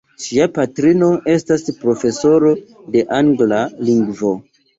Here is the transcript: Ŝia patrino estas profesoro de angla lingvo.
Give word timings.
Ŝia 0.25 0.45
patrino 0.53 1.09
estas 1.33 1.65
profesoro 1.81 2.55
de 2.97 3.05
angla 3.19 3.61
lingvo. 3.93 4.35